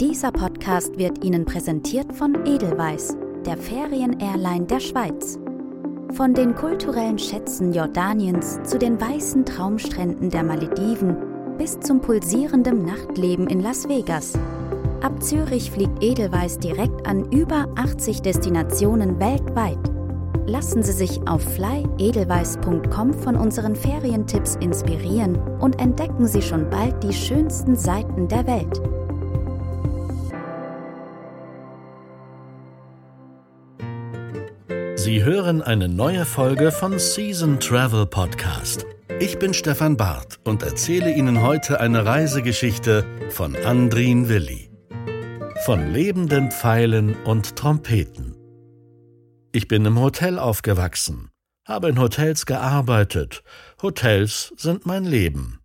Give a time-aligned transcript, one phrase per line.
[0.00, 5.40] Dieser Podcast wird Ihnen präsentiert von Edelweiss, der Ferien-Airline der Schweiz.
[6.12, 11.16] Von den kulturellen Schätzen Jordaniens zu den weißen Traumstränden der Malediven
[11.58, 14.38] bis zum pulsierenden Nachtleben in Las Vegas.
[15.02, 19.80] Ab Zürich fliegt Edelweiss direkt an über 80 Destinationen weltweit.
[20.46, 27.12] Lassen Sie sich auf flyedelweiss.com von unseren Ferientipps inspirieren und entdecken Sie schon bald die
[27.12, 28.80] schönsten Seiten der Welt.
[35.08, 38.84] Sie hören eine neue Folge von Season Travel Podcast.
[39.18, 44.70] Ich bin Stefan Barth und erzähle Ihnen heute eine Reisegeschichte von Andrin Willi.
[45.64, 48.36] Von lebenden Pfeilen und Trompeten.
[49.50, 51.30] Ich bin im Hotel aufgewachsen,
[51.64, 53.42] habe in Hotels gearbeitet.
[53.80, 55.60] Hotels sind mein Leben.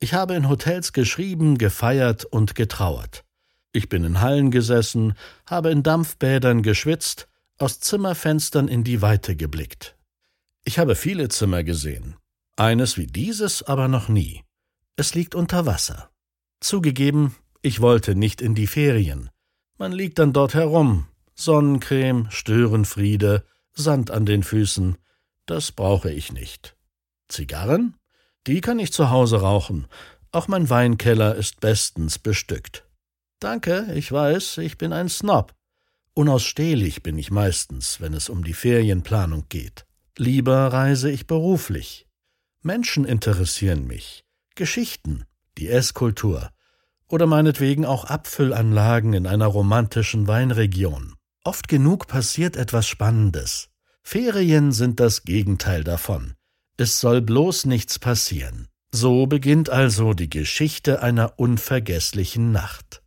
[0.00, 3.24] Ich habe in Hotels geschrieben, gefeiert und getrauert.
[3.72, 5.12] Ich bin in Hallen gesessen,
[5.44, 9.96] habe in Dampfbädern geschwitzt, aus Zimmerfenstern in die Weite geblickt.
[10.64, 12.16] Ich habe viele Zimmer gesehen,
[12.56, 14.42] eines wie dieses aber noch nie.
[14.96, 16.10] Es liegt unter Wasser.
[16.60, 19.30] Zugegeben, ich wollte nicht in die Ferien.
[19.78, 24.96] Man liegt dann dort herum, Sonnencreme, Störenfriede, Sand an den Füßen,
[25.44, 26.76] das brauche ich nicht.
[27.28, 27.96] Zigarren?
[28.46, 29.86] Die kann ich zu Hause rauchen,
[30.32, 32.86] auch mein Weinkeller ist bestens bestückt.
[33.40, 35.54] Danke, ich weiß, ich bin ein Snob,
[36.18, 39.84] Unausstehlich bin ich meistens, wenn es um die Ferienplanung geht.
[40.16, 42.06] Lieber reise ich beruflich.
[42.62, 45.26] Menschen interessieren mich, Geschichten,
[45.58, 46.52] die Esskultur
[47.06, 51.16] oder meinetwegen auch Abfüllanlagen in einer romantischen Weinregion.
[51.44, 53.68] Oft genug passiert etwas Spannendes.
[54.02, 56.32] Ferien sind das Gegenteil davon.
[56.78, 58.68] Es soll bloß nichts passieren.
[58.90, 63.02] So beginnt also die Geschichte einer unvergesslichen Nacht.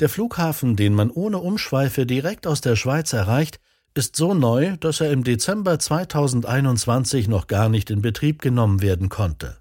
[0.00, 3.58] Der Flughafen, den man ohne Umschweife direkt aus der Schweiz erreicht,
[3.94, 9.08] ist so neu, dass er im Dezember 2021 noch gar nicht in Betrieb genommen werden
[9.08, 9.56] konnte.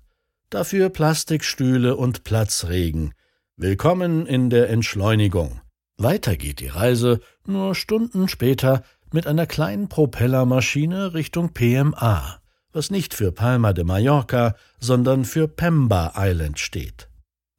[0.52, 3.16] Dafür Plastikstühle und Platzregen.
[3.56, 5.62] Willkommen in der Entschleunigung.
[5.98, 12.40] Weiter geht die Reise, nur Stunden später, mit einer kleinen Propellermaschine Richtung PMA,
[12.72, 17.07] was nicht für Palma de Mallorca, sondern für Pemba Island steht.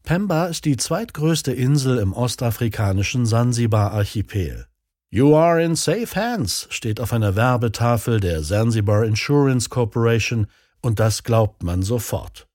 [0.09, 4.65] Pemba ist die zweitgrößte Insel im ostafrikanischen Sansibar-Archipel.
[5.11, 10.47] You are in safe hands steht auf einer Werbetafel der Zanzibar Insurance Corporation
[10.81, 12.49] und das glaubt man sofort.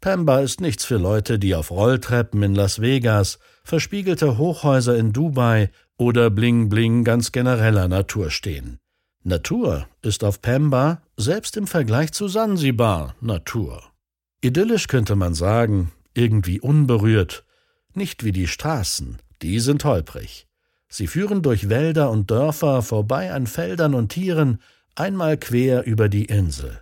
[0.00, 5.70] Pemba ist nichts für Leute, die auf Rolltreppen in Las Vegas, verspiegelte Hochhäuser in Dubai
[5.98, 8.80] oder Bling Bling ganz genereller Natur stehen.
[9.22, 13.92] Natur ist auf Pemba, selbst im Vergleich zu Sansibar, Natur.
[14.40, 17.44] Idyllisch könnte man sagen, irgendwie unberührt,
[17.94, 20.46] nicht wie die Straßen, die sind holprig.
[20.88, 24.60] Sie führen durch Wälder und Dörfer vorbei an Feldern und Tieren,
[24.94, 26.80] einmal quer über die Insel.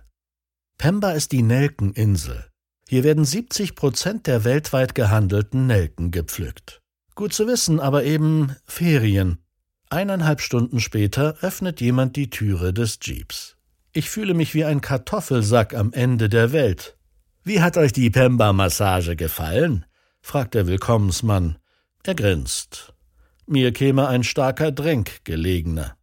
[0.77, 2.45] Pemba ist die Nelkeninsel.
[2.87, 6.81] Hier werden 70 Prozent der weltweit gehandelten Nelken gepflückt.
[7.15, 9.39] Gut zu wissen, aber eben Ferien.
[9.89, 13.55] Eineinhalb Stunden später öffnet jemand die Türe des Jeeps.
[13.93, 16.94] Ich fühle mich wie ein Kartoffelsack am Ende der Welt.
[17.47, 19.85] Wie hat euch die Pemba-Massage gefallen?
[20.19, 21.59] fragt der Willkommensmann.
[22.01, 22.95] Er grinst.
[23.45, 25.95] Mir käme ein starker Drink gelegener.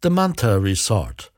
[0.00, 1.32] The Manta Resort.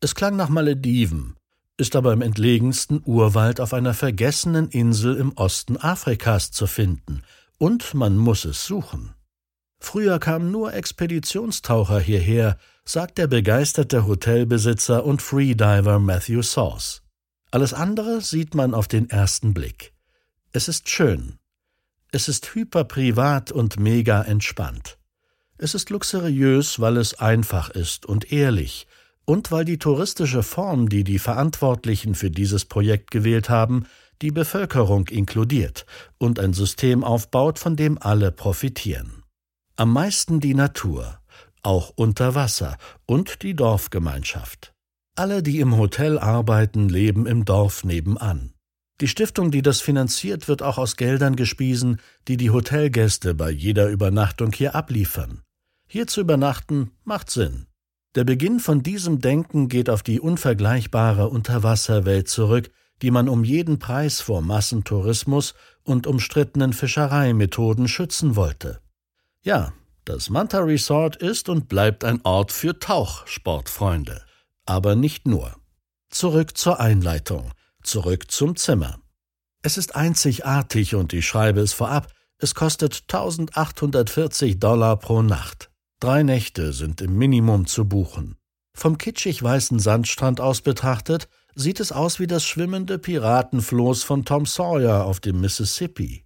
[0.00, 1.36] Es klang nach Malediven,
[1.76, 7.22] ist aber im entlegensten Urwald auf einer vergessenen Insel im Osten Afrikas zu finden,
[7.58, 9.14] und man muss es suchen.
[9.78, 17.04] Früher kamen nur Expeditionstaucher hierher, sagt der begeisterte Hotelbesitzer und Freediver Matthew Sauce.
[17.50, 19.92] Alles andere sieht man auf den ersten Blick.
[20.52, 21.38] Es ist schön.
[22.12, 24.98] Es ist hyperprivat und mega entspannt.
[25.58, 28.86] Es ist luxuriös, weil es einfach ist und ehrlich
[29.24, 33.86] und weil die touristische Form, die die Verantwortlichen für dieses Projekt gewählt haben,
[34.22, 35.86] die Bevölkerung inkludiert
[36.18, 39.22] und ein System aufbaut, von dem alle profitieren.
[39.76, 41.20] Am meisten die Natur,
[41.62, 42.76] auch unter Wasser
[43.06, 44.74] und die Dorfgemeinschaft.
[45.16, 48.54] Alle, die im Hotel arbeiten, leben im Dorf nebenan.
[49.00, 53.88] Die Stiftung, die das finanziert, wird auch aus Geldern gespiesen, die die Hotelgäste bei jeder
[53.88, 55.42] Übernachtung hier abliefern.
[55.86, 57.66] Hier zu übernachten macht Sinn.
[58.14, 62.70] Der Beginn von diesem Denken geht auf die unvergleichbare Unterwasserwelt zurück,
[63.02, 68.80] die man um jeden Preis vor Massentourismus und umstrittenen Fischereimethoden schützen wollte.
[69.42, 69.72] Ja,
[70.04, 74.22] das Manta Resort ist und bleibt ein Ort für Tauchsportfreunde
[74.70, 75.56] aber nicht nur.
[76.10, 77.50] Zurück zur Einleitung,
[77.82, 79.00] zurück zum Zimmer.
[79.62, 85.70] Es ist einzigartig und ich schreibe es vorab, Es kostet 1840 Dollar pro Nacht.
[85.98, 88.36] Drei Nächte sind im Minimum zu buchen.
[88.72, 94.46] Vom kitschig weißen Sandstrand aus betrachtet, sieht es aus wie das schwimmende Piratenfloß von Tom
[94.46, 96.24] Sawyer auf dem Mississippi.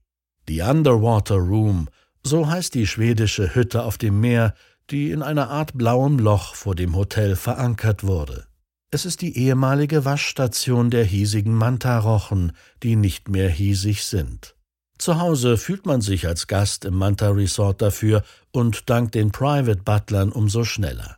[0.48, 1.88] Die Underwater Room,
[2.22, 4.54] so heißt die schwedische Hütte auf dem Meer,
[4.90, 8.46] die in einer Art blauem Loch vor dem Hotel verankert wurde.
[8.90, 12.52] Es ist die ehemalige Waschstation der hiesigen Mantarochen,
[12.82, 14.54] die nicht mehr hiesig sind.
[14.98, 18.22] Zu Hause fühlt man sich als Gast im Manta Resort dafür
[18.52, 21.16] und dank den Private Butlern umso schneller.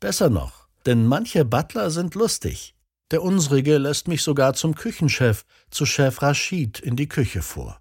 [0.00, 2.74] Besser noch, denn manche Butler sind lustig.
[3.12, 7.78] Der unsrige lässt mich sogar zum Küchenchef, zu Chef Rashid, in die Küche vor.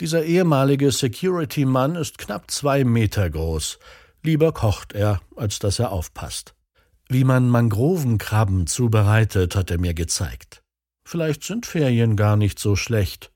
[0.00, 3.78] Dieser ehemalige Security-Mann ist knapp zwei Meter groß.
[4.22, 6.54] Lieber kocht er, als dass er aufpasst.
[7.08, 10.62] Wie man Mangrovenkrabben zubereitet, hat er mir gezeigt.
[11.04, 13.32] Vielleicht sind Ferien gar nicht so schlecht.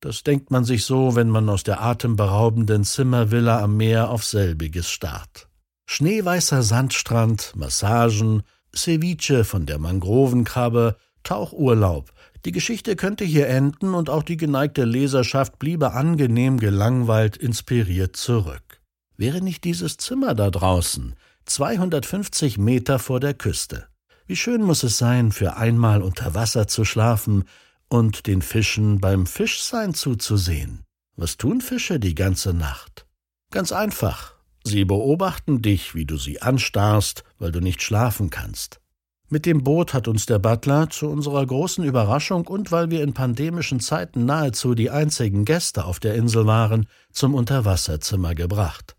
[0.00, 4.90] Das denkt man sich so, wenn man aus der atemberaubenden Zimmervilla am Meer auf selbiges
[4.90, 5.48] starrt.
[5.86, 8.42] Schneeweißer Sandstrand, Massagen,
[8.76, 12.12] Ceviche von der Mangrovenkrabbe, Tauchurlaub.
[12.44, 18.77] Die Geschichte könnte hier enden und auch die geneigte Leserschaft bliebe angenehm gelangweilt inspiriert zurück.
[19.18, 23.88] Wäre nicht dieses Zimmer da draußen, 250 Meter vor der Küste.
[24.26, 27.44] Wie schön muss es sein, für einmal unter Wasser zu schlafen
[27.88, 30.84] und den Fischen beim Fischsein zuzusehen.
[31.16, 33.06] Was tun Fische die ganze Nacht?
[33.50, 34.34] Ganz einfach.
[34.62, 38.80] Sie beobachten dich, wie du sie anstarrst, weil du nicht schlafen kannst.
[39.28, 43.14] Mit dem Boot hat uns der Butler zu unserer großen Überraschung und weil wir in
[43.14, 48.94] pandemischen Zeiten nahezu die einzigen Gäste auf der Insel waren, zum Unterwasserzimmer gebracht.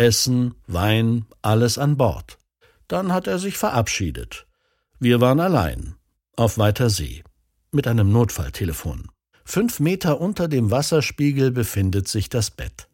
[0.00, 2.38] Essen, Wein, alles an Bord.
[2.88, 4.46] Dann hat er sich verabschiedet.
[4.98, 5.94] Wir waren allein,
[6.36, 7.22] auf weiter See,
[7.70, 9.10] mit einem Notfalltelefon.
[9.44, 12.88] Fünf Meter unter dem Wasserspiegel befindet sich das Bett.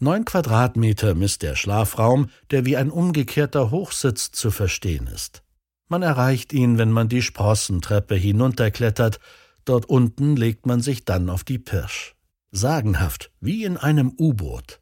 [0.00, 5.44] Neun Quadratmeter misst der Schlafraum, der wie ein umgekehrter Hochsitz zu verstehen ist.
[5.86, 9.20] Man erreicht ihn, wenn man die Sprossentreppe hinunterklettert,
[9.64, 12.16] dort unten legt man sich dann auf die Pirsch.
[12.50, 14.80] Sagenhaft, wie in einem U-Boot.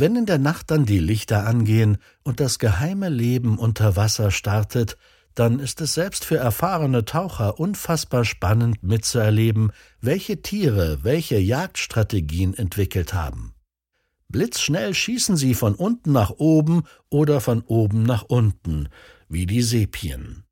[0.00, 4.96] Wenn in der Nacht dann die Lichter angehen und das geheime Leben unter Wasser startet,
[5.34, 13.12] dann ist es selbst für erfahrene Taucher unfassbar spannend mitzuerleben, welche Tiere welche Jagdstrategien entwickelt
[13.12, 13.54] haben.
[14.28, 18.90] Blitzschnell schießen sie von unten nach oben oder von oben nach unten,
[19.28, 20.44] wie die Sepien.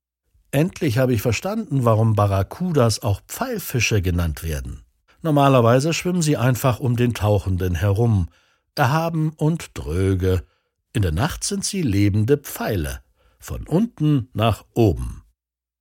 [0.51, 4.83] Endlich habe ich verstanden, warum Barracudas auch Pfeilfische genannt werden.
[5.23, 8.29] Normalerweise schwimmen sie einfach um den Tauchenden herum,
[8.78, 10.44] erhaben und dröge.
[10.93, 13.00] In der Nacht sind sie lebende Pfeile,
[13.38, 15.23] von unten nach oben.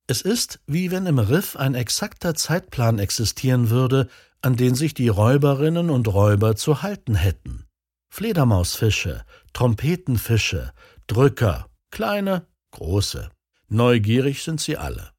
[0.06, 4.08] Es ist, wie wenn im Riff ein exakter Zeitplan existieren würde,
[4.40, 7.66] an den sich die Räuberinnen und Räuber zu halten hätten.
[8.08, 10.72] Fledermausfische, Trompetenfische,
[11.08, 13.30] Drücker, kleine, große.
[13.68, 15.10] Neugierig sind sie alle.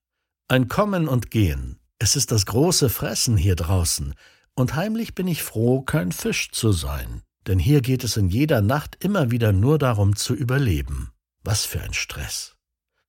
[0.48, 1.80] Ein Kommen und Gehen.
[2.00, 4.14] Es ist das große Fressen hier draußen,
[4.54, 8.62] und heimlich bin ich froh, kein Fisch zu sein, denn hier geht es in jeder
[8.62, 11.12] Nacht immer wieder nur darum zu überleben.
[11.44, 12.56] Was für ein Stress.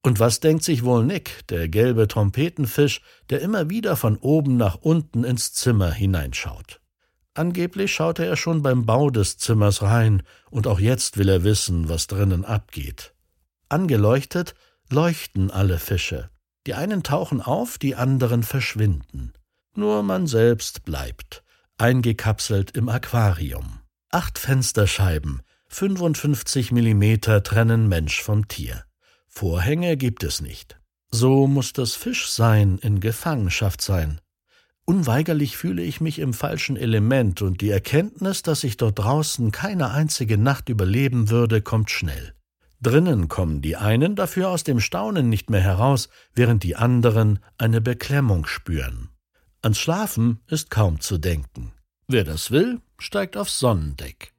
[0.02, 4.76] Und was denkt sich wohl Nick, der gelbe Trompetenfisch, der immer wieder von oben nach
[4.76, 6.80] unten ins Zimmer hineinschaut?
[7.34, 11.88] Angeblich schaute er schon beim Bau des Zimmers rein, und auch jetzt will er wissen,
[11.88, 13.12] was drinnen abgeht.
[13.68, 14.54] Angeleuchtet
[14.88, 16.30] leuchten alle Fische.
[16.66, 19.32] Die einen tauchen auf, die anderen verschwinden.
[19.74, 21.42] Nur man selbst bleibt,
[21.76, 23.80] eingekapselt im Aquarium.
[24.10, 28.84] Acht Fensterscheiben, 55 Millimeter trennen Mensch vom Tier.
[29.26, 30.80] Vorhänge gibt es nicht.
[31.10, 34.22] So muss das Fischsein in Gefangenschaft sein.
[34.86, 39.90] Unweigerlich fühle ich mich im falschen Element, und die Erkenntnis, dass ich dort draußen keine
[39.90, 42.32] einzige Nacht überleben würde, kommt schnell.
[42.80, 47.82] Drinnen kommen die einen dafür aus dem Staunen nicht mehr heraus, während die anderen eine
[47.82, 49.10] Beklemmung spüren.
[49.60, 51.72] Ans Schlafen ist kaum zu denken.
[52.06, 54.32] Wer das will, steigt aufs Sonnendeck.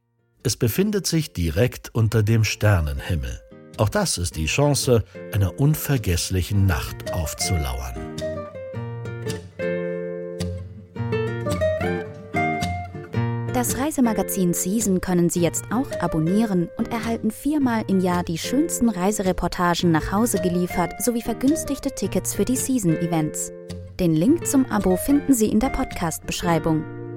[0.43, 3.41] Es befindet sich direkt unter dem Sternenhimmel.
[3.77, 8.15] Auch das ist die Chance, einer unvergesslichen Nacht aufzulauern.
[13.53, 18.87] Das Reisemagazin Season können Sie jetzt auch abonnieren und erhalten viermal im Jahr die schönsten
[18.87, 23.51] Reisereportagen nach Hause geliefert sowie vergünstigte Tickets für die Season-Events.
[23.99, 27.08] Den Link zum Abo finden Sie in der Podcast-Beschreibung.